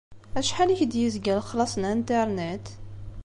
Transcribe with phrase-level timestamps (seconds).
[0.39, 2.65] Acḥal i k-d-yezga lexlaṣ n Internet?